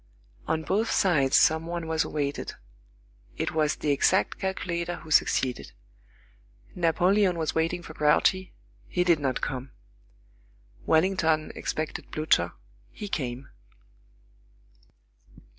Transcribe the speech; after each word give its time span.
On 0.47 0.63
both 0.63 0.89
sides 0.89 1.35
some 1.35 1.67
one 1.67 1.85
was 1.85 2.03
awaited. 2.03 2.53
It 3.37 3.51
was 3.51 3.75
the 3.75 3.91
exact 3.91 4.39
calculator 4.39 4.95
who 4.95 5.11
succeeded. 5.11 5.73
Napoleon 6.73 7.37
was 7.37 7.53
waiting 7.53 7.83
for 7.83 7.93
Grouchy; 7.93 8.55
he 8.87 9.03
did 9.03 9.19
not 9.19 9.41
come. 9.41 9.73
Wellington 10.87 11.51
expected 11.53 12.09
Blücher; 12.11 12.53
he 12.89 13.07
came. 13.07 13.49